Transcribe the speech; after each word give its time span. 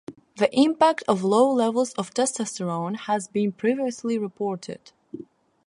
The 0.37 0.49
impact 0.57 1.03
of 1.07 1.23
low 1.23 1.51
levels 1.53 1.93
of 1.93 2.11
testosterone 2.11 3.01
has 3.01 3.27
been 3.27 3.51
previously 3.51 4.17
reported. 4.17 4.93